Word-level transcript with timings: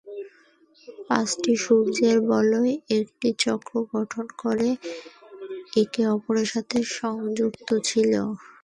পাঁচটি 1.07 1.51
সূর্যের 1.63 2.17
বলয় 2.29 2.71
একটি 2.99 3.29
চক্র 3.39 3.73
গঠন 3.93 4.25
করে 4.41 4.69
একে 5.75 6.03
অপরের 6.15 6.47
সাথে 6.53 6.77
সংযুক্ত 6.95 7.69
ছিল। 7.89 8.11